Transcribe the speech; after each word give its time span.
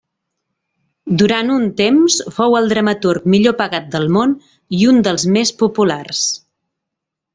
Durant 1.21 1.51
un 1.55 1.67
temps 1.81 2.15
fou 2.37 2.57
el 2.61 2.71
dramaturg 2.71 3.27
millor 3.35 3.57
pagat 3.61 3.93
del 3.97 4.09
món 4.17 4.33
i 4.79 4.81
un 4.93 5.05
dels 5.09 5.27
més 5.37 5.53
populars. 5.61 6.25